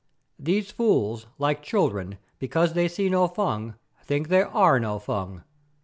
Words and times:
These 0.39 0.71
fools, 0.71 1.27
like 1.37 1.61
children, 1.61 2.17
because 2.39 2.73
they 2.73 2.87
see 2.87 3.07
no 3.07 3.27
Fung, 3.27 3.75
think 4.01 4.29
there 4.29 4.47
are 4.47 4.79
no 4.79 4.97
Fung. 4.97 5.43